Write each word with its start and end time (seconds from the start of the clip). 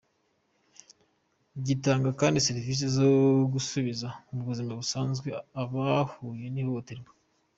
Gitanga 1.65 2.09
kandi 2.19 2.43
serivise 2.47 2.85
zo 2.97 3.09
gusubiza 3.53 4.07
mu 4.33 4.41
buzima 4.47 4.71
busanzwe 4.79 5.29
abahuye 5.61 6.45
n’ihohoterwa. 6.49 7.11